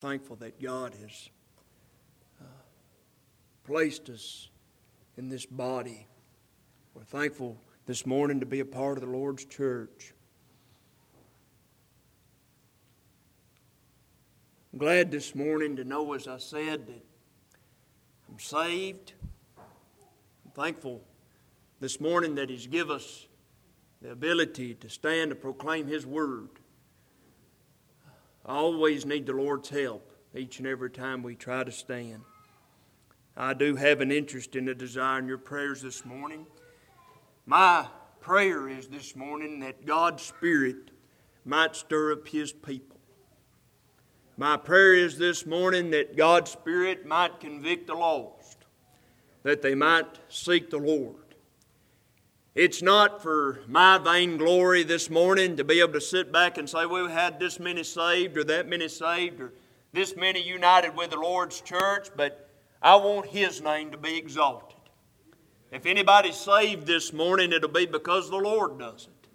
[0.00, 1.28] thankful that God has
[2.40, 2.44] uh,
[3.64, 4.48] placed us
[5.18, 6.06] in this body.
[6.94, 10.14] We're thankful this morning to be a part of the Lord's church.
[14.72, 17.04] I'm glad this morning to know, as I said, that
[18.30, 19.12] I'm saved.
[19.58, 21.02] I'm thankful
[21.78, 23.26] this morning that He's given us
[24.00, 26.59] the ability to stand to proclaim His word.
[28.44, 32.22] I always need the Lord's help each and every time we try to stand.
[33.36, 36.46] I do have an interest in the desire in your prayers this morning.
[37.46, 37.86] My
[38.20, 40.90] prayer is this morning that God's Spirit
[41.44, 42.98] might stir up His people.
[44.36, 48.58] My prayer is this morning that God's Spirit might convict the lost,
[49.42, 51.29] that they might seek the Lord.
[52.54, 56.84] It's not for my vainglory this morning to be able to sit back and say,
[56.84, 59.52] well, we had this many saved or that many saved or
[59.92, 62.50] this many united with the Lord's church, but
[62.82, 64.76] I want His name to be exalted.
[65.70, 69.28] If anybody's saved this morning, it'll be because the Lord does it.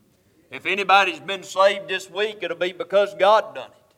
[0.52, 3.96] If anybody's been saved this week, it'll be because God done it.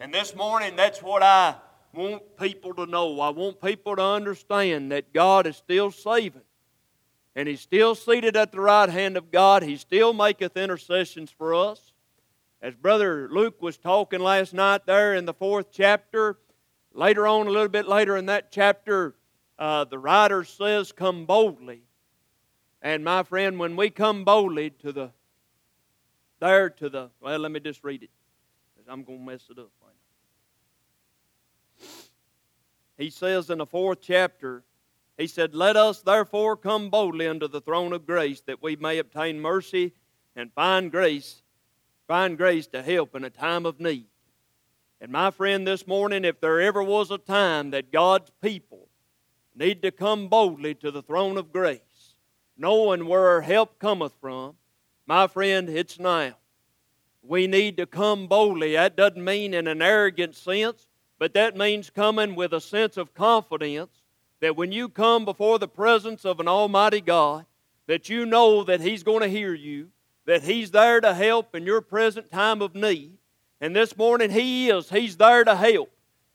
[0.00, 1.54] And this morning, that's what I
[1.92, 3.20] want people to know.
[3.20, 6.42] I want people to understand that God is still saving
[7.34, 9.62] and he's still seated at the right hand of God.
[9.62, 11.92] He still maketh intercessions for us.
[12.60, 16.38] As Brother Luke was talking last night there in the fourth chapter,
[16.92, 19.14] later on, a little bit later in that chapter,
[19.58, 21.82] uh, the writer says, Come boldly.
[22.82, 25.10] And my friend, when we come boldly to the,
[26.40, 28.10] there to the, well, let me just read it,
[28.74, 29.70] because I'm going to mess it up.
[32.98, 34.64] He says in the fourth chapter,
[35.18, 38.98] he said, Let us therefore come boldly unto the throne of grace that we may
[38.98, 39.92] obtain mercy
[40.36, 41.42] and find grace,
[42.06, 44.06] find grace to help in a time of need.
[45.00, 48.88] And my friend, this morning, if there ever was a time that God's people
[49.54, 51.80] need to come boldly to the throne of grace,
[52.56, 54.54] knowing where help cometh from,
[55.06, 56.34] my friend, it's now.
[57.22, 58.74] We need to come boldly.
[58.74, 60.86] That doesn't mean in an arrogant sense,
[61.18, 63.97] but that means coming with a sense of confidence
[64.40, 67.46] that when you come before the presence of an Almighty God,
[67.86, 69.88] that you know that He's going to hear you,
[70.26, 73.16] that He's there to help in your present time of need.
[73.60, 74.90] And this morning He is.
[74.90, 75.90] He's there to help.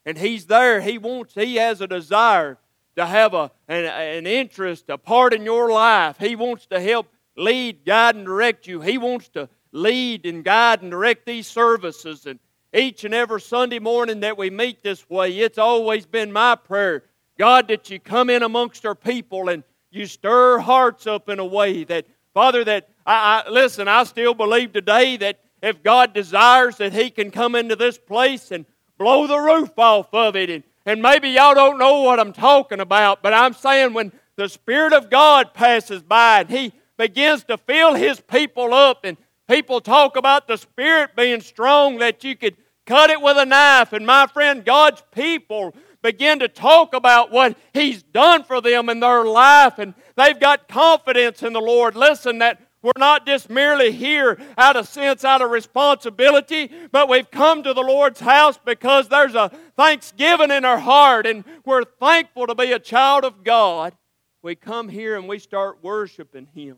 [0.06, 0.81] And He's there.
[0.81, 2.58] He wants, He has a desire
[2.96, 6.18] to have a, an, an interest, a part in your life.
[6.20, 8.81] He wants to help lead, guide, and direct you.
[8.81, 12.25] He wants to lead and guide and direct these services.
[12.25, 12.40] And
[12.74, 17.03] each and every Sunday morning that we meet this way, it's always been my prayer
[17.43, 21.45] God, that you come in amongst our people and you stir hearts up in a
[21.45, 26.77] way that, Father, that I, I listen, I still believe today that if God desires
[26.77, 28.65] that He can come into this place and
[28.97, 30.49] blow the roof off of it.
[30.49, 34.47] And, and maybe y'all don't know what I'm talking about, but I'm saying when the
[34.47, 39.17] Spirit of God passes by and He begins to fill His people up, and
[39.49, 42.55] people talk about the Spirit being strong, that you could
[42.85, 43.91] cut it with a knife.
[43.91, 49.00] And my friend, God's people begin to talk about what He's done for them in
[49.00, 51.96] their life, and they've got confidence in the Lord.
[51.96, 57.31] Listen, that we're not just merely here out of sense, out of responsibility, but we've
[57.31, 62.46] come to the Lord's house because there's a thanksgiving in our heart and we're thankful
[62.46, 63.96] to be a child of God.
[64.41, 66.78] We come here and we start worshiping Him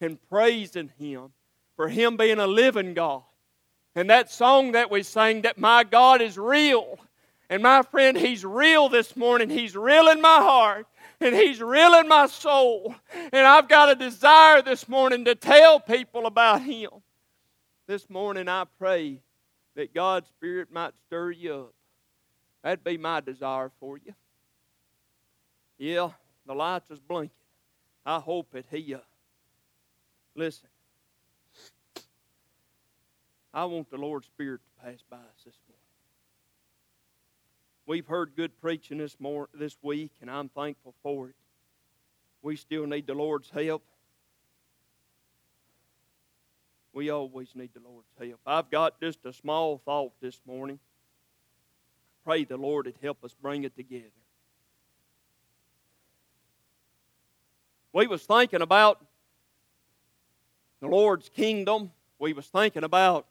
[0.00, 1.32] and praising Him
[1.74, 3.22] for Him being a living God.
[3.96, 7.00] And that song that we sang, that my God is real,
[7.50, 9.50] and my friend, He's real this morning.
[9.50, 10.86] He's real in my heart
[11.20, 12.94] and He's real in my soul.
[13.12, 16.90] And I've got a desire this morning to tell people about Him.
[17.88, 19.20] This morning, I pray
[19.74, 21.74] that God's Spirit might stir you up.
[22.62, 24.14] That'd be my desire for you.
[25.76, 26.10] Yeah,
[26.46, 27.34] the lights is blinking.
[28.06, 28.94] I hope it He.
[28.94, 28.98] Uh,
[30.36, 30.68] listen,
[33.52, 35.69] I want the Lord's Spirit to pass by us this morning.
[37.90, 41.34] We've heard good preaching this, mor- this week, and I'm thankful for it.
[42.40, 43.82] We still need the Lord's help.
[46.92, 48.38] We always need the Lord's help.
[48.46, 50.78] I've got just a small thought this morning.
[52.24, 54.04] Pray the Lord would help us bring it together.
[57.92, 59.04] We was thinking about
[60.78, 61.90] the Lord's kingdom.
[62.20, 63.26] We was thinking about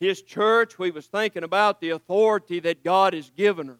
[0.00, 3.78] his church, we was thinking about the authority that God has given her.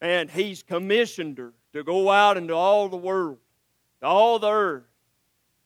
[0.00, 3.38] And he's commissioned her to go out into all the world,
[4.00, 4.82] to all the earth,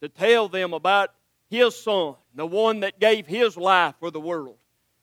[0.03, 1.15] to tell them about
[1.49, 4.57] his son, the one that gave his life for the world.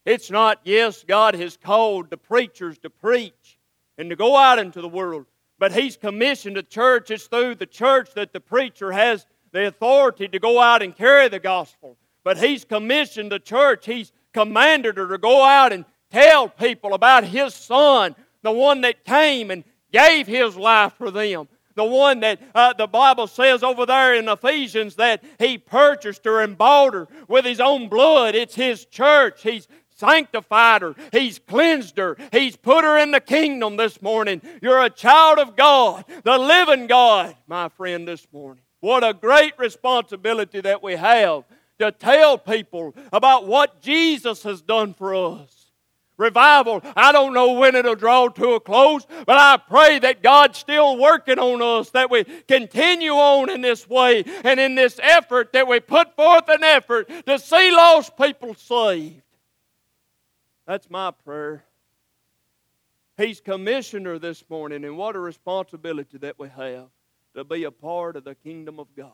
[0.06, 3.58] It's not, yes, God has called the preachers to preach
[3.98, 5.26] and to go out into the world,
[5.60, 7.10] but He's commissioned the church.
[7.10, 11.30] It's through the church that the preacher has the authority to go out and carry
[11.30, 11.98] the gospel.
[12.24, 17.24] But He's commissioned the church, He's commanded her to go out and tell people about
[17.24, 21.48] His Son, the one that came and gave His life for them.
[21.76, 26.42] The one that uh, the Bible says over there in Ephesians that He purchased her
[26.42, 28.36] and bought her with His own blood.
[28.36, 29.42] It's His church.
[29.42, 30.96] He's sanctified her.
[31.12, 32.18] He's cleansed her.
[32.32, 34.42] He's put her in the kingdom this morning.
[34.62, 38.64] You're a child of God, the living God, my friend, this morning.
[38.82, 41.46] What a great responsibility that we have
[41.80, 45.72] to tell people about what Jesus has done for us.
[46.16, 50.60] Revival, I don't know when it'll draw to a close, but I pray that God's
[50.60, 55.54] still working on us, that we continue on in this way and in this effort,
[55.54, 59.22] that we put forth an effort to see lost people saved.
[60.68, 61.66] That's my prayer.
[63.18, 66.90] He's commissioner this morning, and what a responsibility that we have
[67.36, 69.12] to be a part of the kingdom of God.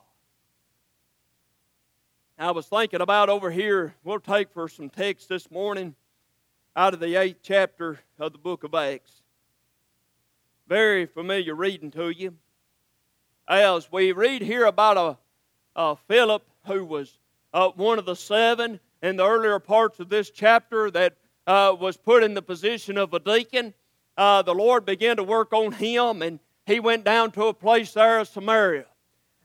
[2.41, 5.93] I was thinking about over here, we'll take for some text this morning
[6.73, 9.23] out of the eighth chapter of the book of Acts.
[10.65, 12.33] Very familiar reading to you.
[13.45, 15.17] As we read here about a,
[15.75, 17.19] a Philip who was
[17.53, 21.97] uh, one of the seven in the earlier parts of this chapter that uh, was
[21.97, 23.73] put in the position of a deacon,
[24.15, 27.91] uh, the Lord began to work on him, and he went down to a place
[27.91, 28.85] there of Samaria.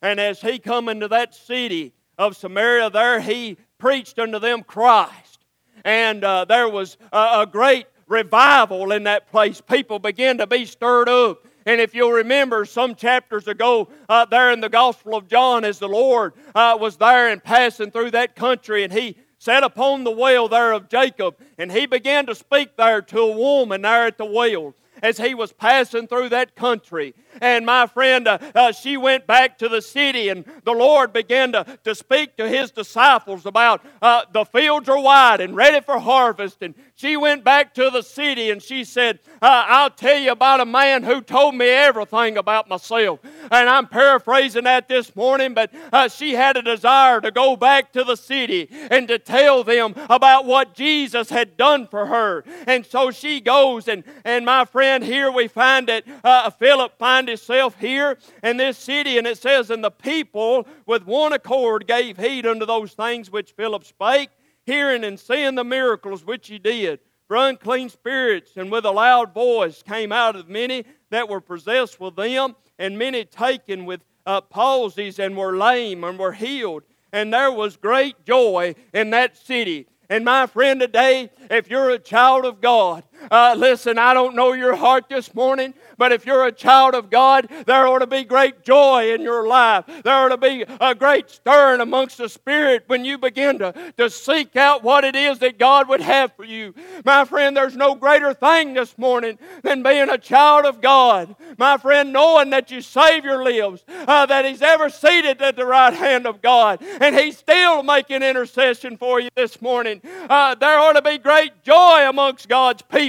[0.00, 5.40] And as he come into that city of Samaria, there he preached unto them Christ.
[5.84, 9.60] And uh, there was a, a great revival in that place.
[9.60, 11.46] People began to be stirred up.
[11.66, 15.78] And if you'll remember some chapters ago, uh, there in the Gospel of John, as
[15.78, 20.10] the Lord uh, was there and passing through that country, and he sat upon the
[20.10, 24.18] well there of Jacob, and he began to speak there to a woman there at
[24.18, 27.14] the well as he was passing through that country.
[27.40, 31.52] And my friend, uh, uh, she went back to the city, and the Lord began
[31.52, 35.98] to, to speak to his disciples about uh, the fields are wide and ready for
[35.98, 36.62] harvest.
[36.62, 40.60] And she went back to the city and she said, uh, I'll tell you about
[40.60, 43.20] a man who told me everything about myself.
[43.50, 47.92] And I'm paraphrasing that this morning, but uh, she had a desire to go back
[47.92, 52.44] to the city and to tell them about what Jesus had done for her.
[52.66, 57.23] And so she goes, and, and my friend, here we find that uh, Philip finds
[57.28, 62.16] himself here in this city, and it says, And the people with one accord gave
[62.16, 64.30] heed unto those things which Philip spake
[64.66, 67.00] hearing and seeing the miracles which he did.
[67.28, 71.98] For unclean spirits and with a loud voice came out of many that were possessed
[72.00, 76.82] with them, and many taken with uh, palsies and were lame and were healed.
[77.12, 79.86] And there was great joy in that city.
[80.10, 84.52] And my friend, today, if you're a child of God, uh, listen, I don't know
[84.52, 88.24] your heart this morning, but if you're a child of God, there ought to be
[88.24, 89.84] great joy in your life.
[90.02, 94.10] There ought to be a great stirring amongst the Spirit when you begin to, to
[94.10, 96.74] seek out what it is that God would have for you.
[97.04, 101.34] My friend, there's no greater thing this morning than being a child of God.
[101.58, 105.94] My friend, knowing that your Savior lives, uh, that He's ever seated at the right
[105.94, 110.00] hand of God, and He's still making intercession for you this morning.
[110.28, 113.03] Uh, there ought to be great joy amongst God's people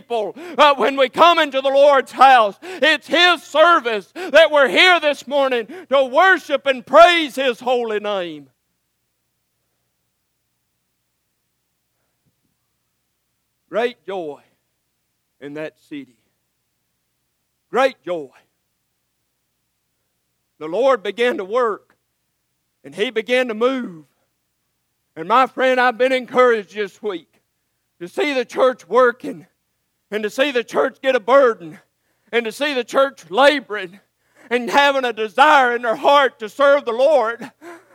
[0.57, 2.57] uh, when we come into the Lord's house.
[2.61, 8.49] It's His service that we're here this morning to worship and praise His holy name.
[13.69, 14.41] Great joy
[15.41, 16.15] in that city.
[17.69, 18.29] Great joy.
[20.59, 21.97] The Lord began to work
[22.83, 24.05] and He began to move.
[25.15, 27.41] And my friend, I've been encouraged this week
[27.99, 29.47] to see the church working
[30.11, 31.79] and to see the church get a burden
[32.31, 33.99] and to see the church laboring
[34.49, 37.51] and having a desire in their heart to serve the Lord.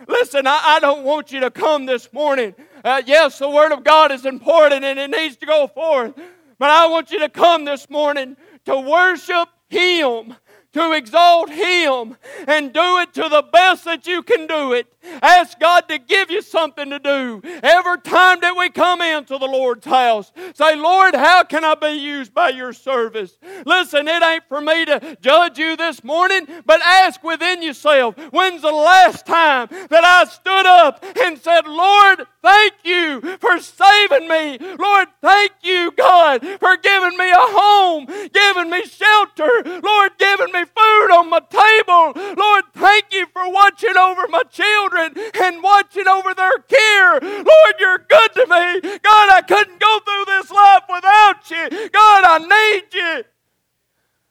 [0.09, 2.55] Listen, I, I don't want you to come this morning.
[2.85, 6.15] Uh, yes, the Word of God is important and it needs to go forth.
[6.59, 10.35] But I want you to come this morning to worship Him
[10.73, 14.87] to exalt Him and do it to the best that you can do it.
[15.23, 17.41] Ask God to give you something to do.
[17.63, 21.93] Every time that we come into the Lord's house, say, Lord, how can I be
[21.93, 23.39] used by your service?
[23.65, 28.63] Listen, it ain't for me to judge you this morning, but ask within yourself, when's
[28.63, 34.59] the last time that I stood up and said, Lord, thank you for saving me.
[34.79, 40.60] Lord, thank you, God, for giving me a home, giving me shelter, Lord, giving me
[40.61, 42.35] me food on my table.
[42.37, 47.21] Lord, thank you for watching over my children and watching over their care.
[47.21, 48.81] Lord, you're good to me.
[48.81, 51.91] God, I couldn't go through this life without you.
[51.91, 53.25] God, I need you.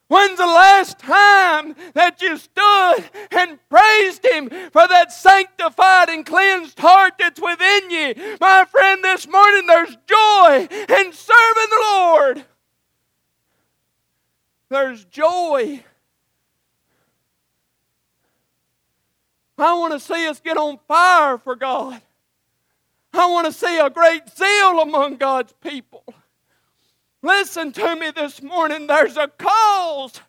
[0.07, 6.79] When's the last time that you stood and praised Him for that sanctified and cleansed
[6.79, 8.37] heart that's within you?
[8.41, 12.45] My friend, this morning there's joy in serving the Lord.
[14.69, 15.83] There's joy
[19.61, 22.01] I want to see us get on fire for God.
[23.13, 26.03] I want to see a great zeal among God's people.
[27.21, 28.87] Listen to me this morning.
[28.87, 30.21] There's a cause.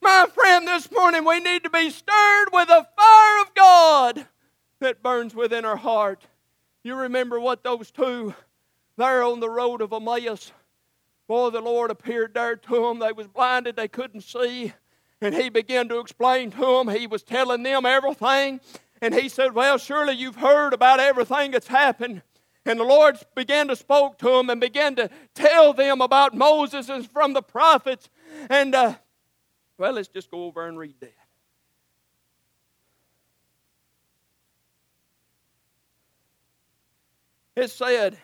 [0.00, 4.26] My friend, this morning we need to be stirred with the fire of God
[4.80, 6.26] that burns within our heart.
[6.82, 8.34] You remember what those two
[8.96, 10.52] there on the road of Emmaus,
[11.28, 12.98] boy, the Lord appeared there to them.
[12.98, 14.72] They was blinded, they couldn't see.
[15.22, 16.88] And he began to explain to them.
[16.88, 18.60] He was telling them everything.
[19.00, 22.22] And he said, Well, surely you've heard about everything that's happened.
[22.66, 26.88] And the Lord began to spoke to them and began to tell them about Moses
[26.88, 28.10] and from the prophets.
[28.50, 28.96] And, uh,
[29.78, 31.12] well, let's just go over and read that.
[37.54, 38.16] It said,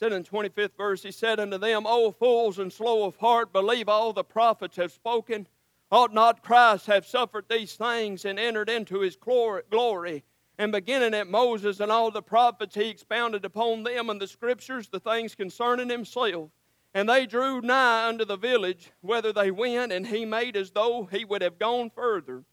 [0.00, 3.86] said in 25th verse, he said unto them, O fools and slow of heart, believe
[3.86, 5.46] all the prophets have spoken.
[5.92, 10.24] Ought not Christ have suffered these things and entered into his glory?
[10.56, 14.88] And beginning at Moses and all the prophets, he expounded upon them and the scriptures
[14.88, 16.48] the things concerning himself.
[16.94, 21.10] And they drew nigh unto the village, whither they went, and he made as though
[21.12, 22.44] he would have gone further.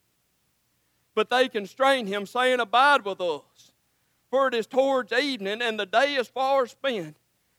[1.15, 3.71] But they constrained him, saying, Abide with us,
[4.29, 7.15] for it is towards evening, and the day is far spent.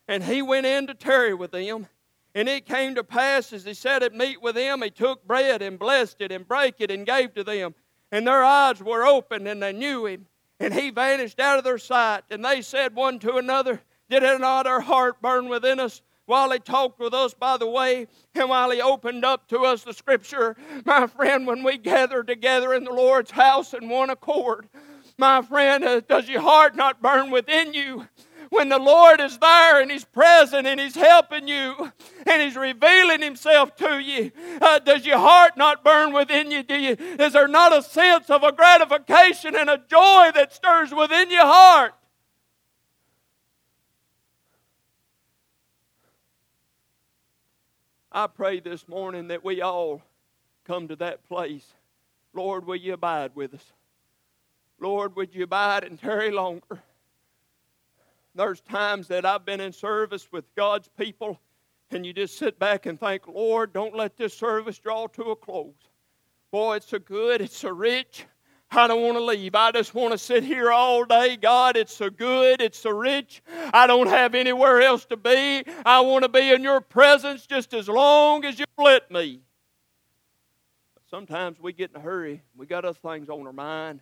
[0.08, 1.86] And he went in to tarry with them.
[2.34, 5.60] And it came to pass as he sat at meat with them, he took bread
[5.60, 7.74] and blessed it and brake it and gave to them.
[8.10, 10.26] And their eyes were opened and they knew him.
[10.60, 12.22] And he vanished out of their sight.
[12.30, 16.50] And they said one to another, Did it not our heart burn within us while
[16.50, 19.92] he talked with us by the way and while he opened up to us the
[19.92, 20.56] scripture?
[20.84, 24.68] My friend, when we gather together in the Lord's house in one accord,
[25.16, 28.06] my friend, uh, does your heart not burn within you?
[28.50, 31.92] When the Lord is there and He's present and He's helping you
[32.26, 36.62] and He's revealing Himself to you, uh, does your heart not burn within you?
[36.62, 36.96] Do you?
[36.98, 41.46] Is there not a sense of a gratification and a joy that stirs within your
[41.46, 41.94] heart?
[48.10, 50.02] I pray this morning that we all
[50.64, 51.74] come to that place.
[52.32, 53.72] Lord, will you abide with us?
[54.80, 56.82] Lord, would you abide and tarry longer?
[58.38, 61.40] There's times that I've been in service with God's people,
[61.90, 65.36] and you just sit back and think, Lord, don't let this service draw to a
[65.36, 65.74] close.
[66.52, 68.26] Boy, it's so good, it's so rich.
[68.70, 69.56] I don't want to leave.
[69.56, 71.36] I just want to sit here all day.
[71.36, 73.42] God, it's so good, it's so rich.
[73.74, 75.64] I don't have anywhere else to be.
[75.84, 79.40] I want to be in your presence just as long as you let me.
[81.10, 82.40] sometimes we get in a hurry.
[82.56, 84.00] We got other things on our mind.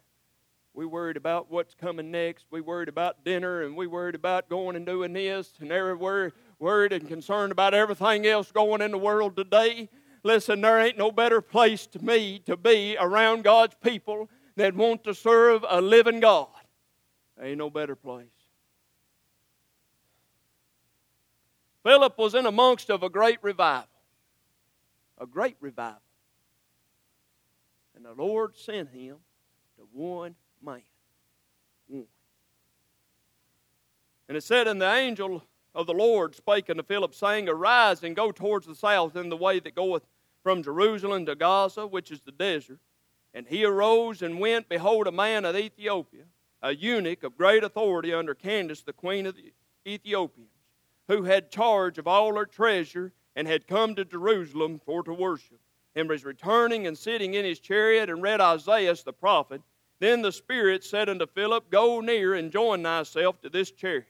[0.76, 2.45] We worried about what's coming next.
[2.50, 6.92] We worried about dinner, and we worried about going and doing this, and everywhere worried
[6.92, 9.88] and concerned about everything else going in the world today.
[10.23, 15.02] Listen, there ain't no better place to me to be around God's people that want
[15.04, 16.49] to serve a living God.
[17.38, 18.28] There ain't no better place.
[21.85, 23.88] Philip was in amongst of a great revival.
[25.16, 26.02] A great revival.
[27.95, 29.16] And the Lord sent him
[29.78, 30.35] to one
[30.66, 30.82] man.
[31.88, 32.00] One.
[32.00, 32.06] Mm.
[34.28, 35.42] And it said, And the angel
[35.75, 39.37] of the Lord spake unto Philip, saying, Arise and go towards the south in the
[39.37, 40.04] way that goeth
[40.42, 42.78] from Jerusalem to Gaza, which is the desert.
[43.35, 46.25] And he arose and went, behold, a man of Ethiopia,
[46.62, 49.52] a eunuch of great authority under Candace, the queen of the
[49.87, 50.50] Ethiopians,
[51.08, 55.61] who had charge of all her treasure, and had come to Jerusalem for to worship,
[55.94, 59.61] and was returning and sitting in his chariot, and read Isaiah the prophet.
[59.98, 64.06] Then the Spirit said unto Philip, Go near and join thyself to this chariot.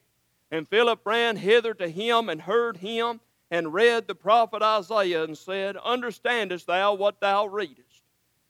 [0.50, 5.36] And Philip ran hither to him and heard him and read the prophet Isaiah and
[5.36, 8.02] said, Understandest thou what thou readest?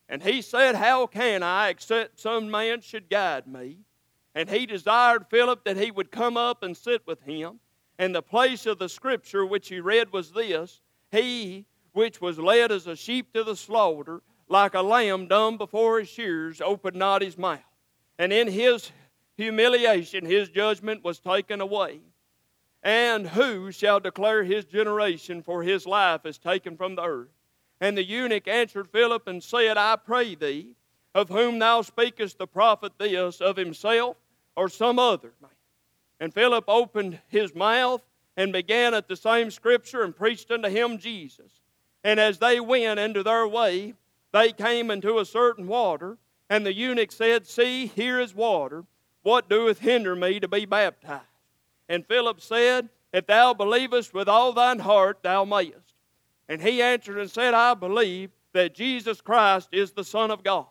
[0.08, 3.78] And he said, How can I, except some man should guide me?
[4.34, 7.60] And he desired Philip that he would come up and sit with him.
[7.98, 12.70] And the place of the scripture which he read was this He which was led
[12.70, 17.22] as a sheep to the slaughter like a lamb dumb before his shears, opened not
[17.22, 17.60] his mouth.
[18.18, 18.90] And in his
[19.36, 22.00] humiliation, his judgment was taken away.
[22.82, 27.28] And who shall declare his generation, for his life is taken from the earth?
[27.80, 30.68] And the eunuch answered Philip and said, I pray thee,
[31.14, 34.16] of whom thou speakest the prophet this, of himself
[34.54, 35.50] or some other man?
[36.20, 38.02] And Philip opened his mouth
[38.36, 41.50] and began at the same scripture and preached unto him Jesus.
[42.04, 43.94] And as they went into their way,
[44.36, 46.18] they came into a certain water,
[46.50, 48.84] and the eunuch said, See, here is water.
[49.22, 51.24] What doeth hinder me to be baptized?
[51.88, 55.94] And Philip said, If thou believest with all thine heart, thou mayest.
[56.48, 60.66] And he answered and said, I believe that Jesus Christ is the Son of God.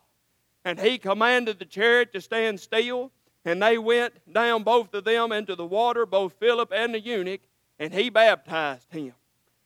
[0.64, 3.12] And he commanded the chariot to stand still,
[3.44, 7.42] and they went down both of them into the water, both Philip and the eunuch,
[7.78, 9.14] and he baptized him.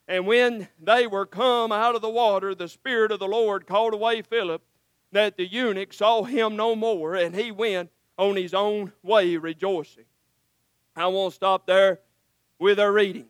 [0.10, 3.94] And when they were come out of the water, the Spirit of the Lord called
[3.94, 4.64] away Philip,
[5.12, 10.06] that the eunuch saw him no more, and he went on his own way rejoicing.
[10.96, 12.00] I won't stop there
[12.58, 13.28] with our reading.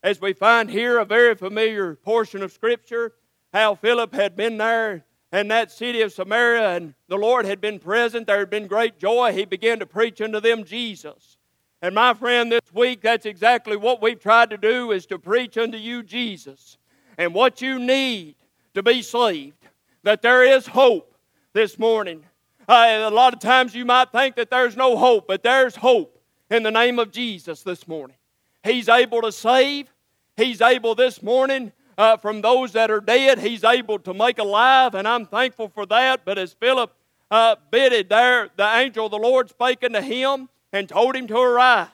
[0.00, 3.14] As we find here a very familiar portion of Scripture,
[3.52, 7.80] how Philip had been there in that city of Samaria, and the Lord had been
[7.80, 8.28] present.
[8.28, 9.32] There had been great joy.
[9.32, 11.37] He began to preach unto them Jesus.
[11.80, 15.56] And my friend, this week, that's exactly what we've tried to do is to preach
[15.56, 16.76] unto you Jesus
[17.16, 18.34] and what you need
[18.74, 19.56] to be saved.
[20.02, 21.14] That there is hope
[21.52, 22.24] this morning.
[22.68, 26.20] Uh, a lot of times you might think that there's no hope, but there's hope
[26.50, 28.16] in the name of Jesus this morning.
[28.64, 29.92] He's able to save.
[30.36, 33.38] He's able this morning uh, from those that are dead.
[33.38, 36.24] He's able to make alive, and I'm thankful for that.
[36.24, 36.92] But as Philip
[37.30, 41.38] uh, bidded there, the angel of the Lord spake unto him and told him to
[41.38, 41.88] arise.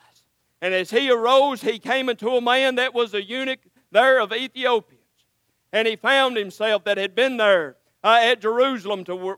[0.61, 4.33] And as he arose, he came unto a man that was a eunuch there of
[4.33, 5.00] Ethiopians.
[5.73, 9.37] And he found himself that had been there uh, at Jerusalem to,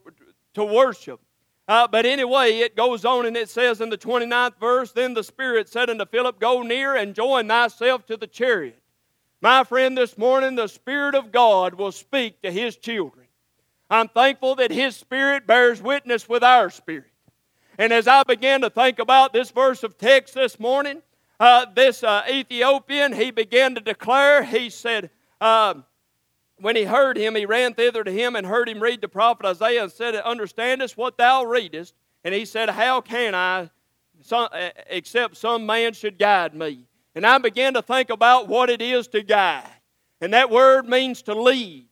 [0.55, 1.21] to worship.
[1.69, 5.25] Uh, but anyway, it goes on and it says in the 29th verse Then the
[5.25, 8.81] Spirit said unto Philip, Go near and join thyself to the chariot.
[9.41, 13.27] My friend, this morning the Spirit of God will speak to His children.
[13.91, 17.11] I'm thankful that His Spirit bears witness with our spirit.
[17.79, 21.03] And as I began to think about this verse of text this morning,
[21.39, 25.75] uh, this uh, Ethiopian, he began to declare, he said, uh,
[26.59, 29.45] when he heard him, he ran thither to him and heard him read the prophet
[29.45, 31.95] Isaiah and said, Understandest what thou readest?
[32.25, 33.69] And he said, How can I,
[34.23, 34.49] some,
[34.89, 36.85] except some man should guide me?
[37.15, 39.69] And I began to think about what it is to guide.
[40.23, 41.89] And that word means to lead.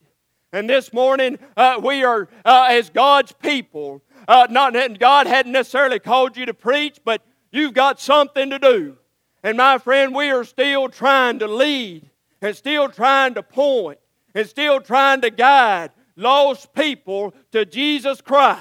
[0.53, 5.99] And this morning, uh, we are, uh, as God's people, uh, not God hadn't necessarily
[5.99, 8.97] called you to preach, but you've got something to do.
[9.43, 12.09] And my friend, we are still trying to lead
[12.41, 13.99] and still trying to point
[14.35, 18.61] and still trying to guide lost people to Jesus Christ.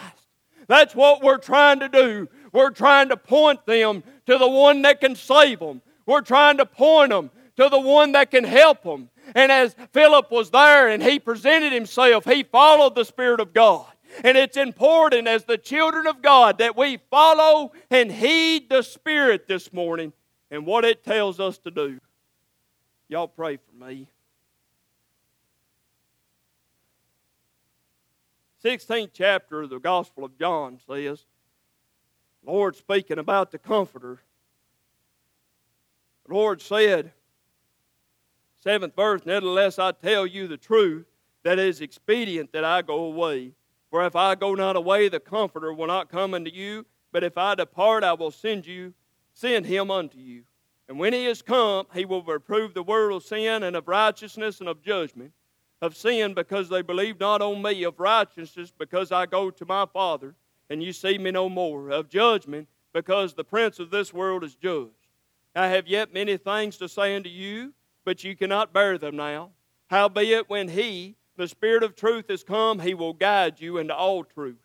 [0.68, 2.28] That's what we're trying to do.
[2.52, 5.82] We're trying to point them to the one that can save them.
[6.06, 9.10] We're trying to point them to the one that can help them.
[9.36, 13.93] And as Philip was there and he presented himself, he followed the Spirit of God.
[14.24, 19.48] And it's important as the children of God that we follow and heed the Spirit
[19.48, 20.14] this morning
[20.52, 22.00] and what it tells us to do.
[23.08, 24.08] Y'all pray for me.
[28.64, 31.26] 16th chapter of the Gospel of John says,
[32.46, 34.22] Lord speaking about the Comforter,
[36.26, 37.12] the Lord said,
[38.62, 41.06] seventh verse, Nevertheless I tell you the truth,
[41.44, 43.52] that it is expedient that I go away.
[43.94, 46.88] For if I go not away, the Comforter will not come unto you.
[47.12, 48.96] But if I depart, I will send you,
[49.36, 50.46] send him unto you.
[50.90, 54.62] And when he is come, he will reprove the world of sin and of righteousness
[54.62, 55.32] and of judgment.
[55.80, 57.84] Of sin, because they believe not on me.
[57.84, 60.34] Of righteousness, because I go to my Father,
[60.72, 61.92] and you see me no more.
[61.92, 64.90] Of judgment, because the prince of this world is judged.
[65.56, 67.76] I have yet many things to say unto you,
[68.06, 69.52] but you cannot bear them now.
[69.92, 74.24] Howbeit, when he, the Spirit of truth is come, he will guide you into all
[74.24, 74.60] truth.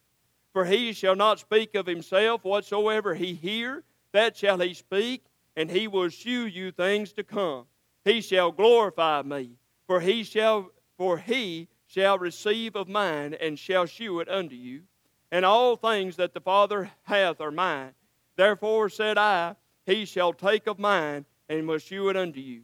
[0.53, 5.25] For he shall not speak of himself, whatsoever he hear, that shall he speak,
[5.57, 7.67] and he will shew you things to come.
[8.05, 9.53] He shall glorify me,
[9.87, 14.83] for he shall for he shall receive of mine, and shall shew it unto you.
[15.31, 17.93] And all things that the Father hath are mine.
[18.37, 22.63] Therefore said I, He shall take of mine, and will shew it unto you.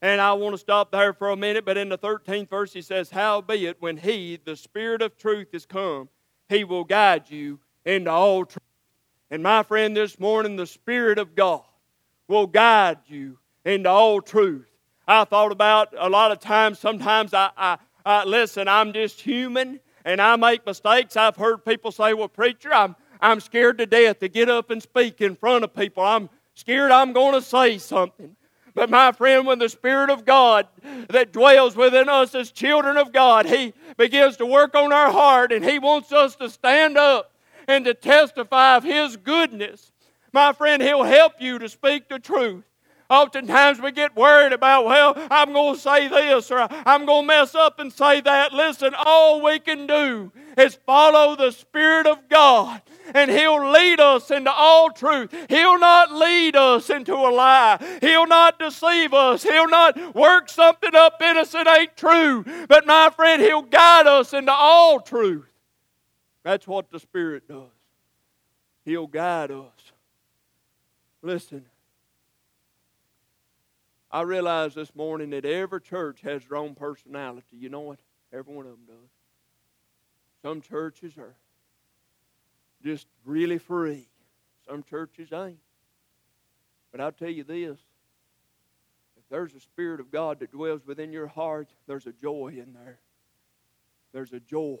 [0.00, 2.82] And I want to stop there for a minute, but in the 13th verse he
[2.82, 6.08] says, Howbeit, when he, the Spirit of truth, is come,
[6.48, 8.62] he will guide you into all truth.
[9.30, 11.62] And my friend, this morning, the Spirit of God
[12.28, 14.66] will guide you into all truth.
[15.06, 19.80] I thought about a lot of times, sometimes I, I, I listen, I'm just human
[20.04, 21.16] and I make mistakes.
[21.16, 24.82] I've heard people say, Well, preacher, I'm, I'm scared to death to get up and
[24.82, 26.04] speak in front of people.
[26.04, 28.36] I'm scared I'm going to say something.
[28.78, 30.68] But my friend, when the Spirit of God
[31.08, 35.50] that dwells within us as children of God, He begins to work on our heart
[35.50, 37.32] and He wants us to stand up
[37.66, 39.90] and to testify of His goodness.
[40.32, 42.62] My friend, He'll help you to speak the truth.
[43.10, 47.26] Oftentimes we get worried about, well, I'm going to say this or I'm going to
[47.26, 48.52] mess up and say that.
[48.52, 52.82] Listen, all we can do is follow the Spirit of God
[53.14, 55.34] and He'll lead us into all truth.
[55.48, 57.98] He'll not lead us into a lie.
[58.00, 59.42] He'll not deceive us.
[59.42, 62.44] He'll not work something up in us that ain't true.
[62.68, 65.46] But my friend, He'll guide us into all truth.
[66.42, 67.70] That's what the Spirit does.
[68.84, 69.92] He'll guide us.
[71.22, 71.64] Listen,
[74.10, 77.56] I realize this morning that every church has their own personality.
[77.56, 78.00] You know what?
[78.32, 79.10] Every one of them does.
[80.42, 81.34] Some churches are
[82.82, 84.08] just really free.
[84.66, 85.58] Some churches ain't.
[86.90, 87.78] But I'll tell you this
[89.16, 92.72] if there's a Spirit of God that dwells within your heart, there's a joy in
[92.72, 92.98] there.
[94.12, 94.78] There's a joy.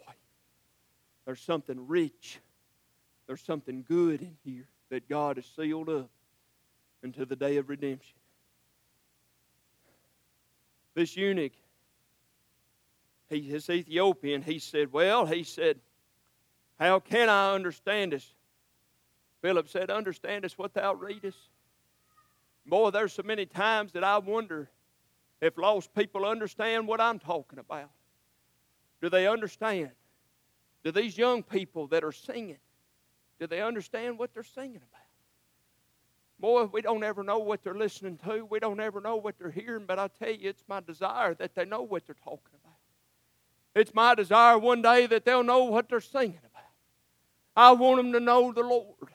[1.26, 2.38] There's something rich.
[3.26, 6.08] There's something good in here that God has sealed up
[7.02, 8.16] until the day of redemption.
[10.98, 11.52] This eunuch,
[13.30, 15.78] he, his Ethiopian, he said, Well, he said,
[16.76, 18.34] How can I understand this?
[19.40, 21.38] Philip said, Understand us what thou readest.
[22.66, 24.70] Boy, there's so many times that I wonder
[25.40, 27.90] if lost people understand what I'm talking about.
[29.00, 29.90] Do they understand?
[30.82, 32.58] Do these young people that are singing,
[33.38, 35.07] do they understand what they're singing about?
[36.40, 38.44] Boy, we don't ever know what they're listening to.
[38.44, 41.54] We don't ever know what they're hearing, but I tell you, it's my desire that
[41.54, 42.76] they know what they're talking about.
[43.74, 46.64] It's my desire one day that they'll know what they're singing about.
[47.56, 49.10] I want them to know the Lord.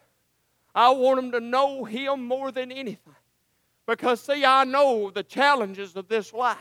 [0.76, 3.16] I want them to know Him more than anything.
[3.86, 6.58] Because, see, I know the challenges of this life.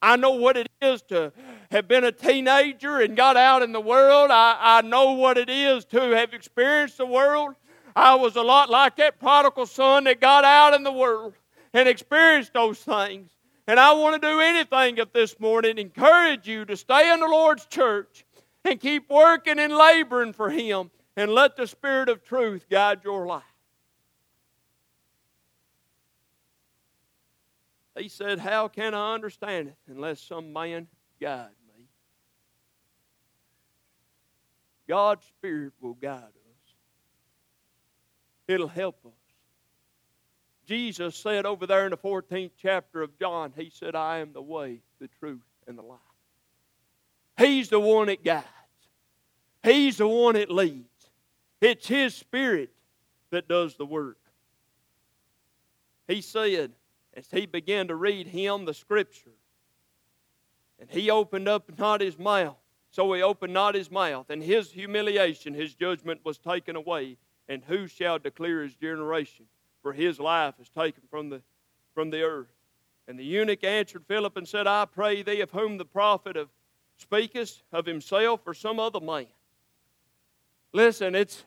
[0.00, 1.32] I know what it is to
[1.70, 4.30] have been a teenager and got out in the world.
[4.30, 7.54] I, I know what it is to have experienced the world.
[7.96, 11.34] I was a lot like that prodigal son that got out in the world
[11.72, 13.30] and experienced those things.
[13.66, 17.26] And I want to do anything at this morning, encourage you to stay in the
[17.26, 18.24] Lord's church
[18.64, 23.26] and keep working and laboring for Him and let the Spirit of truth guide your
[23.26, 23.42] life.
[27.96, 30.88] He said, How can I understand it unless some man
[31.20, 31.84] guide me?
[34.88, 36.43] God's Spirit will guide us.
[38.46, 39.12] It'll help us.
[40.66, 44.42] Jesus said over there in the 14th chapter of John, He said, I am the
[44.42, 45.98] way, the truth, and the life.
[47.36, 48.46] He's the one that guides,
[49.62, 50.88] He's the one that leads.
[51.60, 52.70] It's His Spirit
[53.30, 54.18] that does the work.
[56.06, 56.72] He said,
[57.16, 59.30] as he began to read him the Scripture,
[60.78, 62.56] and he opened up not his mouth,
[62.90, 67.16] so he opened not his mouth, and his humiliation, his judgment was taken away
[67.48, 69.46] and who shall declare his generation?
[69.82, 71.42] For his life is taken from the,
[71.94, 72.48] from the earth.
[73.06, 76.48] And the eunuch answered Philip and said, I pray thee, of whom the prophet of
[76.96, 79.26] speakest, of himself or some other man.
[80.72, 81.44] Listen, it's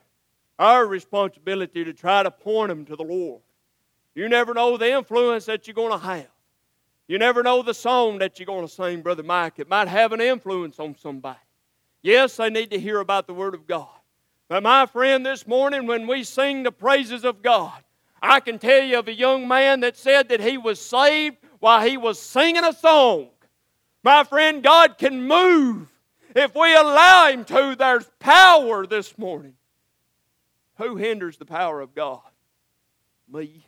[0.58, 3.42] our responsibility to try to point them to the Lord.
[4.14, 6.28] You never know the influence that you're going to have.
[7.06, 9.54] You never know the song that you're going to sing, Brother Mike.
[9.58, 11.38] It might have an influence on somebody.
[12.02, 13.88] Yes, they need to hear about the Word of God.
[14.48, 17.82] But my friend, this morning when we sing the praises of God,
[18.20, 21.86] I can tell you of a young man that said that he was saved while
[21.86, 23.28] he was singing a song.
[24.02, 25.88] My friend, God can move
[26.34, 27.76] if we allow Him to.
[27.76, 29.54] There's power this morning.
[30.76, 32.20] Who hinders the power of God?
[33.30, 33.66] Me.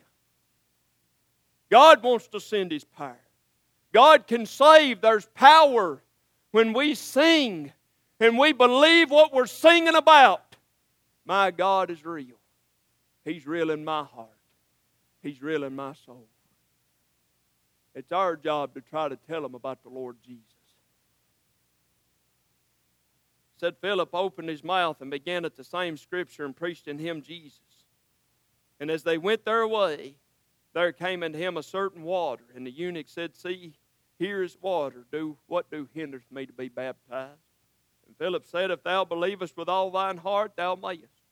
[1.69, 3.19] God wants to send His power.
[3.93, 5.01] God can save.
[5.01, 6.01] There's power
[6.51, 7.73] when we sing
[8.19, 10.50] and we believe what we're singing about.
[11.25, 12.39] My God is real.
[13.23, 14.29] He's real in my heart.
[15.21, 16.27] He's real in my soul.
[17.93, 20.45] It's our job to try to tell them about the Lord Jesus.
[23.59, 27.21] Said Philip opened his mouth and began at the same scripture and preached in him
[27.21, 27.59] Jesus.
[28.79, 30.15] And as they went their way,
[30.73, 33.73] there came unto him a certain water, and the eunuch said, See,
[34.17, 35.05] here is water.
[35.11, 37.37] Do what do hinders me to be baptized?
[38.21, 41.23] Philip said, If thou believest with all thine heart, thou mayest.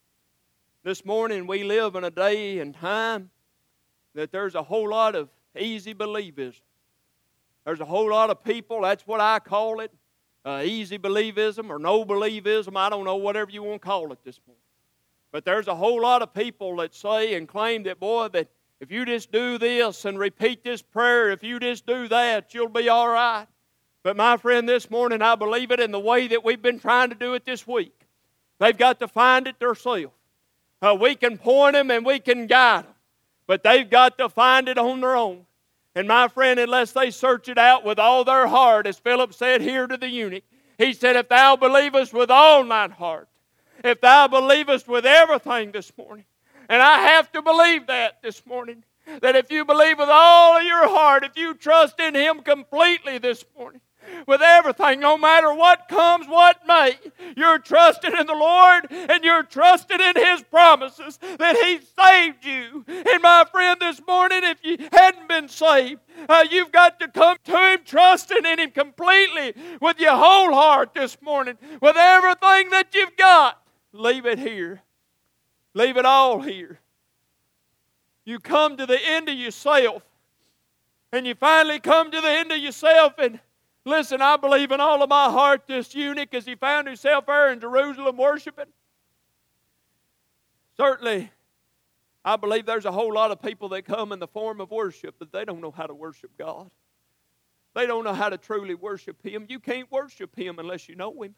[0.83, 3.29] This morning we live in a day and time
[4.15, 6.61] that there's a whole lot of easy believism.
[7.63, 9.91] There's a whole lot of people, that's what I call it,
[10.43, 12.75] uh, easy believism or no believism.
[12.75, 14.63] I don't know, whatever you want to call it this morning.
[15.31, 18.47] But there's a whole lot of people that say and claim that, boy, that
[18.79, 22.67] if you just do this and repeat this prayer, if you just do that, you'll
[22.67, 23.45] be all right.
[24.09, 27.09] But my friend, this morning I believe it in the way that we've been trying
[27.09, 27.93] to do it this week.
[28.57, 30.07] They've got to find it themselves.
[30.81, 32.93] Uh, we can point them and we can guide them.
[33.45, 35.45] But they've got to find it on their own.
[35.93, 39.61] And my friend, unless they search it out with all their heart, as Philip said
[39.61, 40.43] here to the eunuch,
[40.79, 43.27] he said, If thou believest with all thine heart,
[43.83, 46.25] if thou believest with everything this morning,
[46.67, 48.83] and I have to believe that this morning,
[49.21, 53.19] that if you believe with all of your heart, if you trust in Him completely
[53.19, 53.81] this morning,
[54.27, 56.97] with everything, no matter what comes, what may.
[57.35, 62.85] You're trusting in the Lord and you're trusting in His promises that He saved you.
[62.87, 67.37] And my friend, this morning, if you hadn't been saved, uh, you've got to come
[67.45, 72.87] to Him trusting in Him completely with your whole heart this morning, with everything that
[72.93, 73.61] you've got.
[73.93, 74.81] Leave it here.
[75.73, 76.79] Leave it all here.
[78.25, 80.03] You come to the end of yourself,
[81.11, 83.39] and you finally come to the end of yourself, and
[83.89, 87.51] Listen, I believe in all of my heart this eunuch as he found himself there
[87.51, 88.67] in Jerusalem worshiping.
[90.77, 91.31] Certainly,
[92.23, 95.15] I believe there's a whole lot of people that come in the form of worship,
[95.17, 96.69] but they don't know how to worship God.
[97.73, 99.47] They don't know how to truly worship Him.
[99.49, 101.33] You can't worship Him unless you know Him.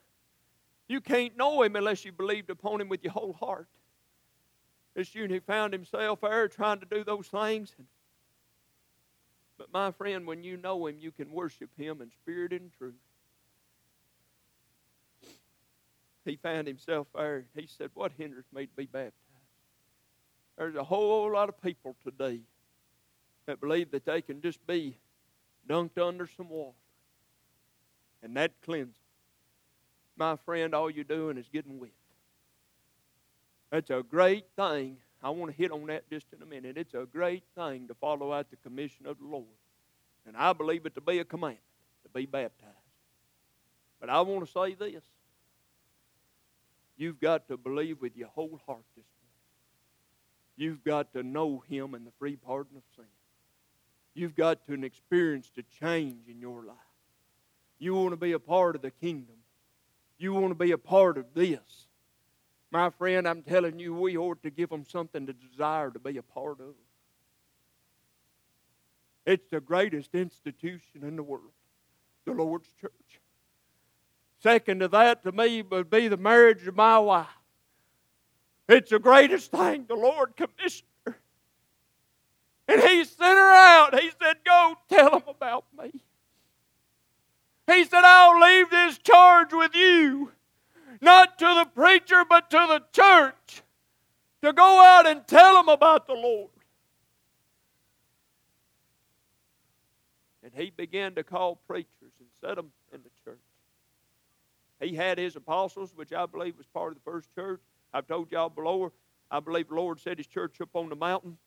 [0.89, 3.69] You can't know Him unless you believed upon Him with your whole heart.
[4.93, 7.73] This eunuch found himself there trying to do those things.
[7.77, 7.87] And
[9.61, 12.95] but my friend, when you know Him, you can worship Him in spirit and truth.
[16.25, 17.45] He found himself there.
[17.55, 19.13] He said, What hinders me to be baptized?
[20.57, 22.39] There's a whole lot of people today
[23.45, 24.97] that believe that they can just be
[25.69, 26.75] dunked under some water
[28.23, 28.95] and that cleanses.
[30.15, 31.91] My friend, all you're doing is getting wet.
[33.69, 36.77] That's a great thing I want to hit on that just in a minute.
[36.77, 39.45] It's a great thing to follow out the commission of the Lord.
[40.25, 41.57] And I believe it to be a command
[42.03, 42.75] to be baptized.
[43.99, 45.03] But I want to say this.
[46.97, 49.21] You've got to believe with your whole heart this morning.
[50.57, 53.05] You've got to know Him and the free pardon of sin.
[54.13, 56.75] You've got to experience the change in your life.
[57.79, 59.37] You want to be a part of the kingdom.
[60.17, 61.87] You want to be a part of this.
[62.71, 66.17] My friend, I'm telling you, we ought to give them something to desire to be
[66.17, 66.73] a part of.
[69.25, 71.51] It's the greatest institution in the world,
[72.25, 72.91] the Lord's church.
[74.39, 77.27] Second to that, to me, would be the marriage of my wife.
[78.67, 81.17] It's the greatest thing the Lord commissioned her.
[82.69, 83.99] And He sent her out.
[83.99, 85.91] He said, Go tell them about me.
[87.67, 90.31] He said, I'll leave this charge with you
[90.99, 93.63] not to the preacher, but to the church,
[94.41, 96.49] to go out and tell them about the Lord.
[100.43, 103.39] And he began to call preachers and set them in the church.
[104.81, 107.61] He had his apostles, which I believe was part of the first church.
[107.93, 108.91] I've told y'all below,
[109.29, 111.37] I believe the Lord set his church up on the mountain.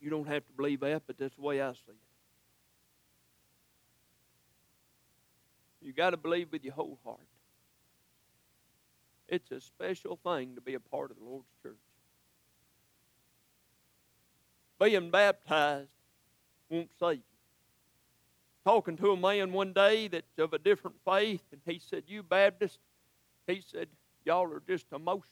[0.00, 2.07] You don't have to believe that, but that's the way I see it.
[5.80, 7.20] You got to believe with your whole heart.
[9.28, 11.76] It's a special thing to be a part of the Lord's church.
[14.80, 15.90] Being baptized
[16.70, 17.22] won't save you.
[18.64, 22.22] Talking to a man one day that's of a different faith, and he said, You
[22.22, 22.78] Baptist,
[23.46, 23.88] he said,
[24.24, 25.24] Y'all are just emotional.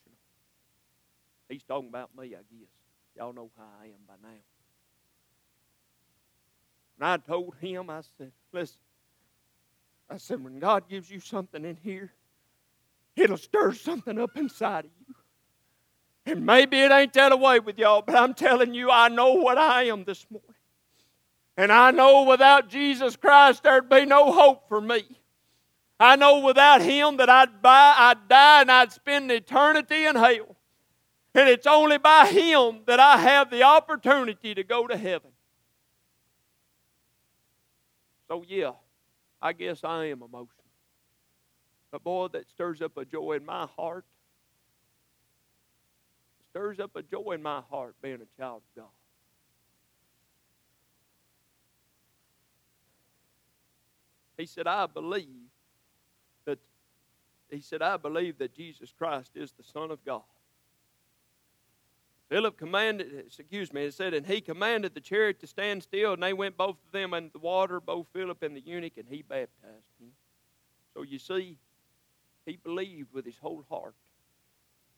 [1.49, 2.69] He's talking about me, I guess.
[3.17, 4.35] Y'all know how I am by now.
[6.99, 8.79] And I told him, I said, Listen,
[10.09, 12.13] I said, when God gives you something in here,
[13.17, 15.15] it'll stir something up inside of you.
[16.27, 19.59] And maybe it ain't that way with y'all, but I'm telling you, I know what
[19.59, 20.55] I am this morning.
[21.57, 25.05] And I know without Jesus Christ, there'd be no hope for me.
[25.99, 30.57] I know without Him that I'd, buy, I'd die and I'd spend eternity in hell.
[31.35, 35.31] And it's only by Him that I have the opportunity to go to heaven.
[38.29, 38.73] So, yeah.
[39.47, 40.65] I guess I am emotional.
[41.93, 44.05] But boy, that stirs up a joy in my heart.
[46.41, 48.91] It stirs up a joy in my heart being a child of God.
[54.37, 55.53] He said, I believe
[56.45, 56.59] that
[57.49, 60.23] he said, I believe that Jesus Christ is the Son of God.
[62.29, 66.23] Philip commanded, excuse me, it said, and he commanded the chariot to stand still, and
[66.23, 69.23] they went both of them in the water, both Philip and the eunuch, and he
[69.23, 70.11] baptized him.
[70.93, 71.59] So you see,
[72.45, 73.95] he believed with his whole heart.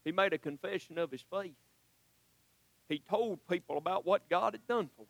[0.05, 1.57] He made a confession of his faith.
[2.89, 5.09] He told people about what God had done for him.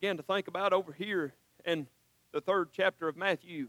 [0.00, 1.32] Began to think about over here
[1.64, 1.86] in
[2.32, 3.68] the third chapter of Matthew.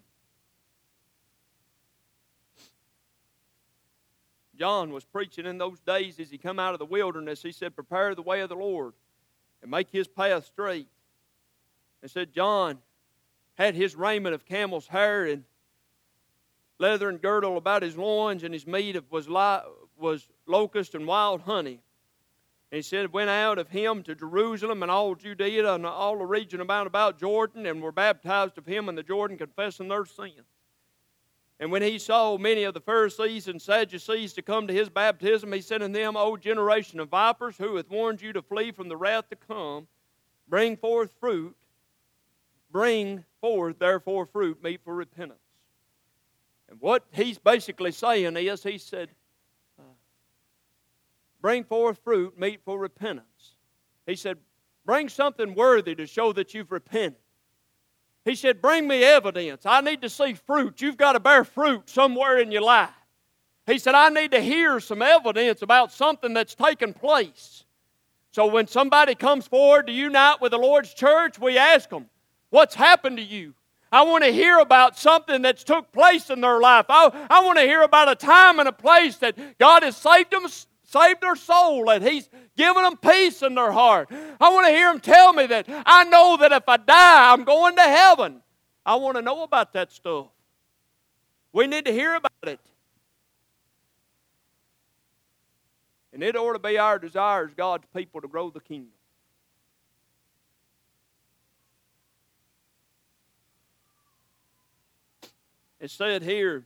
[4.58, 7.42] John was preaching in those days as he come out of the wilderness.
[7.42, 8.94] He said, Prepare the way of the Lord
[9.62, 10.88] and make his path straight.
[12.02, 12.78] And said, John
[13.56, 15.44] had his raiment of camel's hair and
[16.80, 21.82] leather and girdle about his loins, and his meat was, was locust and wild honey.
[22.72, 26.26] And he said, went out of him to Jerusalem and all Judea and all the
[26.26, 30.46] region about about Jordan, and were baptized of him in the Jordan, confessing their sins.
[31.60, 35.52] And when he saw many of the Pharisees and Sadducees to come to his baptism,
[35.52, 38.90] he said unto them, O generation of vipers, who hath warned you to flee from
[38.90, 39.88] the wrath to come,
[40.48, 41.56] bring forth fruit,
[42.72, 45.40] bring forth therefore fruit meet for repentance.
[46.70, 49.10] And what he's basically saying is, he said,
[49.80, 49.84] uh,
[51.42, 53.56] bring forth fruit meet for repentance.
[54.06, 54.38] He said,
[54.86, 57.16] bring something worthy to show that you've repented.
[58.28, 59.66] He said, Bring me evidence.
[59.66, 60.82] I need to see fruit.
[60.82, 62.90] You've got to bear fruit somewhere in your life.
[63.66, 67.64] He said, I need to hear some evidence about something that's taken place.
[68.32, 72.10] So when somebody comes forward to unite with the Lord's church, we ask them,
[72.50, 73.54] What's happened to you?
[73.94, 76.88] I want to hear about something that's took place in their life.
[76.90, 80.32] I, I want to hear about a time and a place that God has saved
[80.32, 80.46] them,
[80.88, 84.10] saved their soul, that He's given them peace in their heart.
[84.12, 87.44] I want to hear them tell me that I know that if I die, I'm
[87.44, 88.42] going to heaven.
[88.86, 90.28] I want to know about that stuff.
[91.54, 92.60] We need to hear about it.
[96.14, 98.94] And it ought to be our desire as God's people to grow the kingdom.
[105.80, 106.66] It said here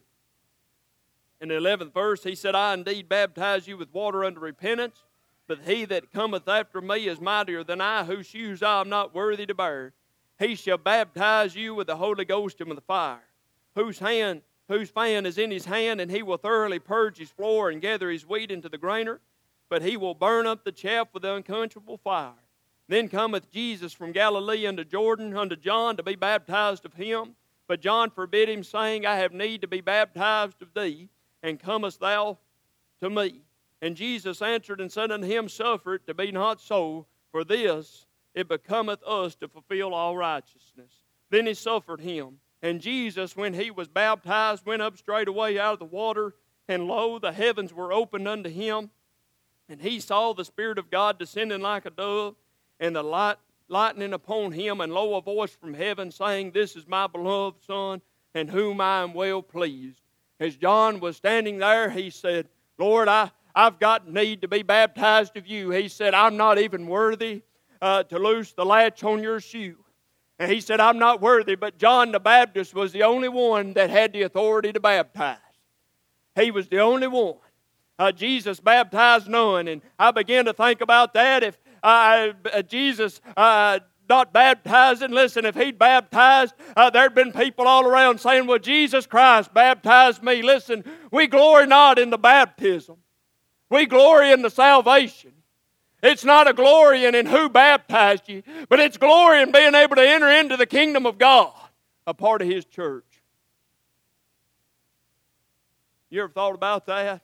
[1.41, 5.03] in the 11th verse, he said, I indeed baptize you with water unto repentance,
[5.47, 9.13] but he that cometh after me is mightier than I, whose shoes I am not
[9.13, 9.93] worthy to bear.
[10.39, 13.23] He shall baptize you with the Holy Ghost and with the fire,
[13.75, 17.69] whose hand whose fan is in his hand, and he will thoroughly purge his floor
[17.69, 19.19] and gather his wheat into the grainer,
[19.69, 22.31] but he will burn up the chaff with the unquenchable fire.
[22.87, 27.35] Then cometh Jesus from Galilee unto Jordan unto John to be baptized of him.
[27.67, 31.09] But John forbid him, saying, I have need to be baptized of thee,
[31.43, 32.37] and comest thou
[33.01, 33.41] to me?
[33.81, 38.05] And Jesus answered and said unto him, Suffer it to be not so, for this
[38.33, 40.91] it becometh us to fulfill all righteousness.
[41.29, 42.39] Then he suffered him.
[42.61, 46.35] And Jesus, when he was baptized, went up straightway out of the water,
[46.67, 48.91] and lo, the heavens were opened unto him.
[49.67, 52.35] And he saw the Spirit of God descending like a dove,
[52.79, 56.87] and the light lightning upon him, and lo, a voice from heaven saying, This is
[56.87, 58.01] my beloved Son,
[58.35, 60.01] in whom I am well pleased.
[60.41, 62.49] As John was standing there, he said,
[62.79, 65.69] Lord, I, I've got need to be baptized of you.
[65.69, 67.43] He said, I'm not even worthy
[67.79, 69.77] uh, to loose the latch on your shoe.
[70.39, 73.91] And he said, I'm not worthy, but John the Baptist was the only one that
[73.91, 75.37] had the authority to baptize.
[76.33, 77.35] He was the only one.
[77.99, 79.67] Uh, Jesus baptized none.
[79.67, 81.43] And I began to think about that.
[81.43, 82.29] If uh,
[82.67, 83.77] Jesus uh,
[84.11, 85.11] not baptizing.
[85.11, 90.21] Listen, if he'd baptized, uh, there'd been people all around saying, Well, Jesus Christ baptized
[90.21, 90.41] me.
[90.41, 92.97] Listen, we glory not in the baptism,
[93.69, 95.31] we glory in the salvation.
[96.03, 100.05] It's not a glorying in who baptized you, but it's glory in being able to
[100.05, 101.53] enter into the kingdom of God,
[102.05, 103.05] a part of His church.
[106.09, 107.21] You ever thought about that?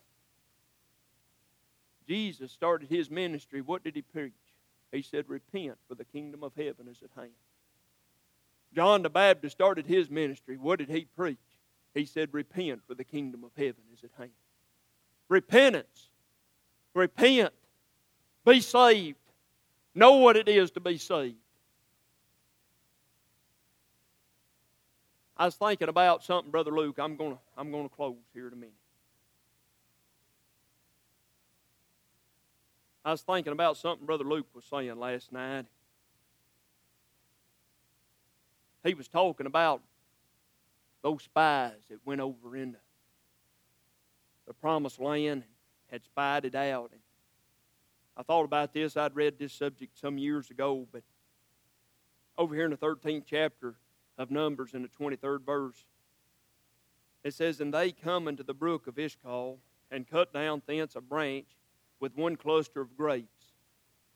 [2.08, 3.60] Jesus started His ministry.
[3.62, 4.47] What did He preach?
[4.92, 7.32] He said, Repent, for the kingdom of heaven is at hand.
[8.74, 10.58] John the Baptist started his ministry.
[10.58, 11.38] What did he preach?
[11.94, 14.32] He said, Repent, for the kingdom of heaven is at hand.
[15.30, 16.10] Repentance.
[16.94, 17.54] Repent.
[18.46, 19.18] Be saved.
[19.94, 21.36] Know what it is to be saved.
[25.36, 26.98] I was thinking about something, Brother Luke.
[26.98, 28.74] I'm going to I'm going to close here in a minute.
[33.08, 35.66] I was thinking about something Brother Luke was saying last night.
[38.84, 39.82] He was talking about
[41.02, 42.80] those spies that went over into
[44.46, 45.44] the promised land and
[45.90, 46.90] had spied it out.
[46.92, 47.00] And
[48.18, 48.98] I thought about this.
[48.98, 51.04] I'd read this subject some years ago, but
[52.38, 53.76] over here in the 13th chapter
[54.18, 55.86] of Numbers in the 23rd verse,
[57.24, 59.60] it says, And they come into the brook of Eshcol
[59.90, 61.57] and cut down thence a branch
[62.00, 63.54] with one cluster of grapes.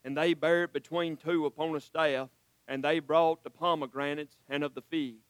[0.03, 2.29] And they bare it between two upon a staff,
[2.67, 5.25] and they brought the pomegranates and of the figs.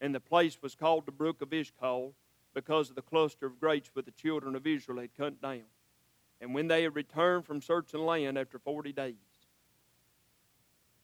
[0.00, 2.14] And the place was called the brook of Eshcol,
[2.54, 5.64] because of the cluster of grapes which the children of Israel had cut down.
[6.40, 9.14] And when they had returned from searching land after forty days.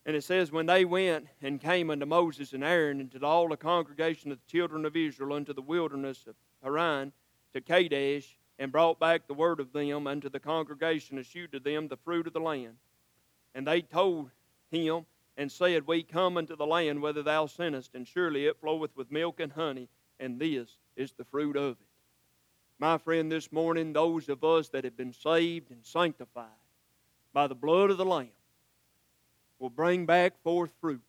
[0.05, 3.49] And it says, When they went and came unto Moses and Aaron and to all
[3.49, 7.13] the congregation of the children of Israel unto the wilderness of Paran,
[7.53, 11.59] to Kadesh, and brought back the word of them unto the congregation and shewed to
[11.59, 12.77] them the fruit of the land.
[13.57, 14.31] And they told
[14.71, 15.05] him
[15.37, 19.11] and said, We come unto the land whither thou sentest, and surely it floweth with
[19.11, 19.89] milk and honey,
[20.21, 21.87] and this is the fruit of it.
[22.79, 26.47] My friend, this morning, those of us that have been saved and sanctified
[27.33, 28.29] by the blood of the Lamb
[29.59, 31.03] will bring back forth fruit.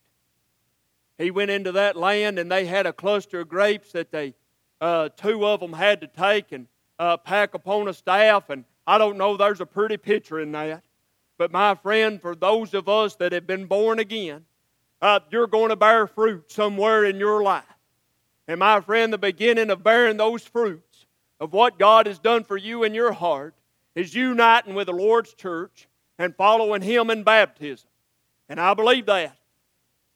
[1.18, 4.34] He went into that land and they had a cluster of grapes that they,
[4.80, 6.66] uh, two of them had to take and
[6.98, 10.84] uh, pack upon a staff, and I don't know, there's a pretty picture in that.
[11.38, 14.44] But my friend, for those of us that have been born again,
[15.02, 17.64] uh, you're going to bear fruit somewhere in your life.
[18.46, 21.06] And my friend, the beginning of bearing those fruits
[21.40, 23.54] of what God has done for you in your heart
[23.94, 25.88] is uniting with the Lord's church
[26.18, 27.88] and following Him in baptism.
[28.48, 29.36] And I believe that.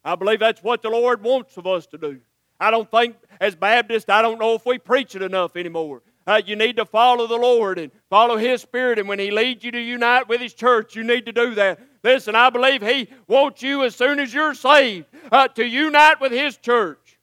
[0.04, 2.20] I believe that's what the Lord wants of us to do.
[2.60, 6.02] I don't think, as Baptists, I don't know if we preach it enough anymore.
[6.28, 8.98] Uh, you need to follow the Lord and follow His Spirit.
[8.98, 11.80] And when He leads you to unite with His church, you need to do that.
[12.04, 16.32] Listen, I believe He wants you as soon as you're saved uh, to unite with
[16.32, 17.18] His church.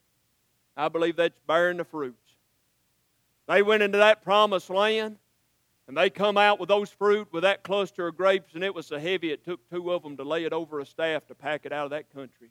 [0.76, 2.18] I believe that's bearing the fruits.
[3.48, 5.18] They went into that promised land
[5.88, 8.88] and they come out with those fruit with that cluster of grapes, and it was
[8.88, 11.68] so heavy it took two of them to lay it over a staff to pack
[11.68, 12.50] it out of that country.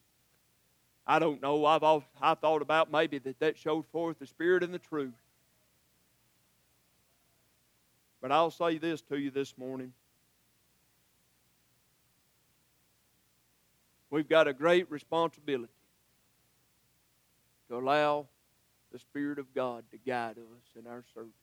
[1.04, 1.66] I don't know.
[1.66, 1.82] I've
[2.22, 5.14] I thought about maybe that that showed forth the Spirit and the truth.
[8.24, 9.92] But I'll say this to you this morning.
[14.08, 15.74] We've got a great responsibility
[17.68, 18.24] to allow
[18.92, 21.34] the Spirit of God to guide us in our services.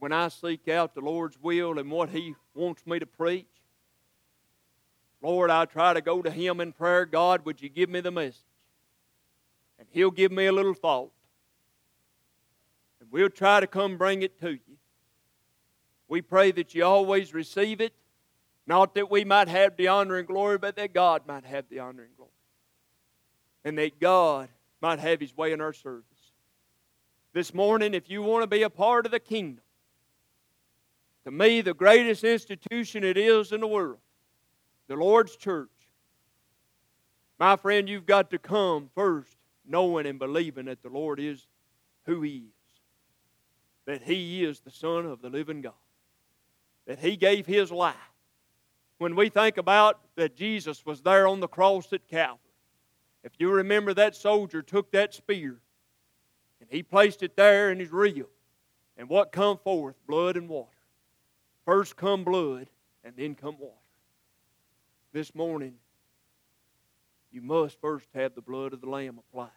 [0.00, 3.48] When I seek out the Lord's will and what He wants me to preach,
[5.22, 7.06] Lord, I try to go to Him in prayer.
[7.06, 8.44] God, would you give me the message?
[9.78, 11.10] And He'll give me a little thought.
[13.04, 14.78] And we'll try to come bring it to you.
[16.08, 17.92] We pray that you always receive it,
[18.66, 21.80] not that we might have the honor and glory, but that God might have the
[21.80, 22.30] honor and glory.
[23.62, 24.48] And that God
[24.80, 26.04] might have His way in our service.
[27.34, 29.64] This morning, if you want to be a part of the kingdom,
[31.24, 33.98] to me, the greatest institution it is in the world,
[34.88, 35.68] the Lord's church.
[37.38, 39.36] My friend, you've got to come first
[39.66, 41.46] knowing and believing that the Lord is
[42.06, 42.53] who He is
[43.86, 45.72] that He is the Son of the living God,
[46.86, 47.94] that He gave His life.
[48.98, 52.38] When we think about that Jesus was there on the cross at Calvary,
[53.22, 55.58] if you remember that soldier took that spear
[56.60, 58.26] and he placed it there in his rib,
[58.96, 59.96] and what come forth?
[60.06, 60.70] Blood and water.
[61.64, 62.68] First come blood,
[63.02, 63.74] and then come water.
[65.12, 65.74] This morning,
[67.32, 69.50] you must first have the blood of the Lamb applied.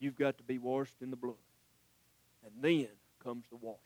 [0.00, 1.36] You've got to be washed in the blood
[2.44, 2.88] and then
[3.22, 3.78] comes the water.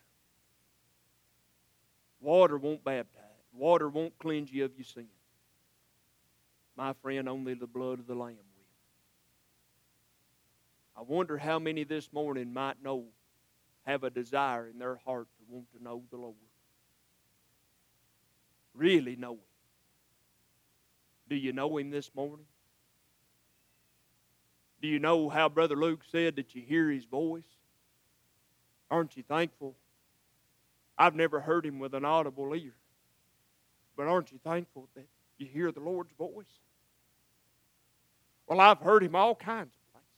[2.21, 3.21] Water won't baptize.
[3.53, 5.07] Water won't cleanse you of your sin.
[6.75, 8.63] My friend, only the blood of the Lamb will.
[10.95, 13.03] I wonder how many this morning might know,
[13.85, 16.35] have a desire in their heart to want to know the Lord.
[18.73, 19.39] Really know Him.
[21.29, 22.45] Do you know Him this morning?
[24.81, 27.43] Do you know how Brother Luke said that you hear His voice?
[28.93, 29.73] Aren't you thankful?
[30.99, 32.75] I've never heard him with an audible ear.
[33.97, 35.07] But aren't you thankful that
[35.39, 36.59] you hear the Lord's voice?
[38.45, 40.09] Well, I've heard him all kinds of places.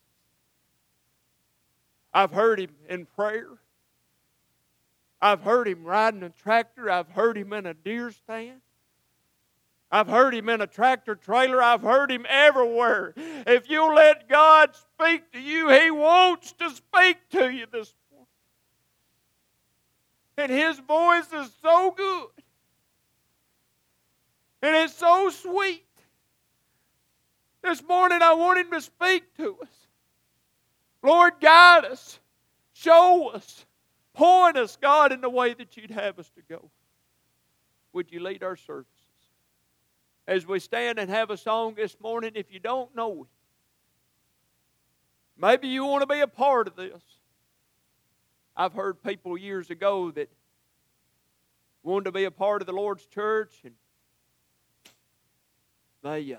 [2.13, 3.47] I've heard him in prayer.
[5.21, 6.91] I've heard him riding a tractor.
[6.91, 8.59] I've heard him in a deer stand.
[9.89, 11.63] I've heard him in a tractor trailer.
[11.63, 13.13] I've heard him everywhere.
[13.15, 17.93] If you let God speak to you, He wants to speak to you this
[20.37, 22.27] and his voice is so good.
[24.61, 25.85] And it's so sweet.
[27.61, 29.87] This morning I want him to speak to us.
[31.01, 32.19] Lord, guide us.
[32.73, 33.65] Show us.
[34.13, 36.69] Point us, God, in the way that you'd have us to go.
[37.93, 38.91] Would you lead our services?
[40.27, 43.27] As we stand and have a song this morning, if you don't know Him,
[45.37, 47.01] maybe you want to be a part of this.
[48.57, 50.29] I've heard people years ago that
[51.83, 53.73] wanted to be a part of the Lord's church, and
[56.01, 56.37] they uh,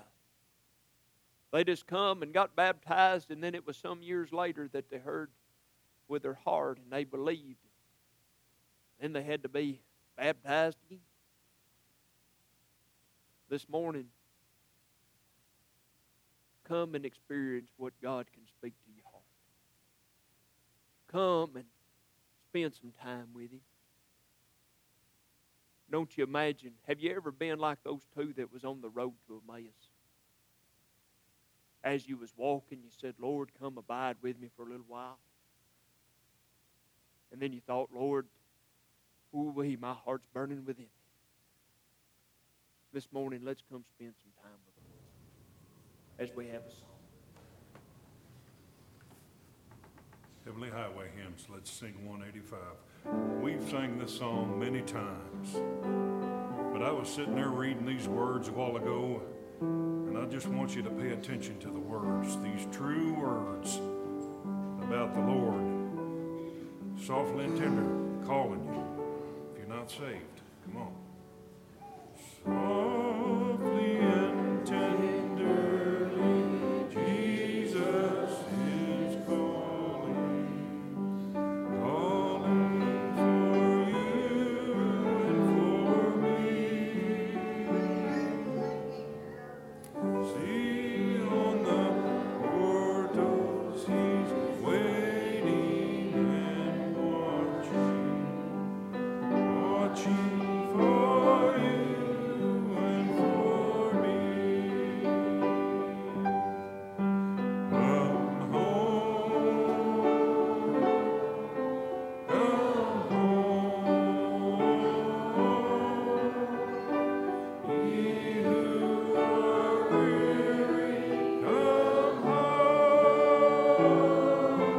[1.51, 4.97] they just come and got baptized, and then it was some years later that they
[4.97, 5.29] heard
[6.07, 7.57] with their heart and they believed.
[8.99, 9.81] Then they had to be
[10.17, 10.99] baptized again.
[13.49, 14.05] This morning,
[16.67, 19.23] come and experience what God can speak to your heart.
[21.11, 21.65] Come and
[22.49, 23.61] spend some time with Him.
[25.89, 26.73] Don't you imagine?
[26.87, 29.89] Have you ever been like those two that was on the road to Emmaus?
[31.83, 35.17] As you was walking, you said, Lord, come abide with me for a little while.
[37.31, 38.25] And then you thought, Lord,
[39.33, 40.91] ooh wee, my heart's burning within me.
[42.93, 44.75] This morning, let's come spend some time with
[46.17, 46.97] Lord as we have a song.
[50.59, 53.43] Heavenly Highway hymns, let's sing 185.
[53.43, 55.53] We've sang this song many times,
[56.73, 59.21] but I was sitting there reading these words a while ago,
[59.61, 63.79] and I just want you to pay attention to the words, these true words
[64.81, 65.61] about the Lord,
[67.05, 68.83] softly and tender, calling you.
[69.53, 70.89] If you're not saved, come
[72.47, 72.86] on.